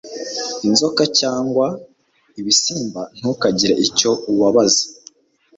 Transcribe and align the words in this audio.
Inzoka 0.67 1.03
cyangwa 1.19 1.65
ibisimba 2.39 3.01
ntukagire 3.17 3.73
icyo 3.85 4.11
ubabaza 4.31 4.83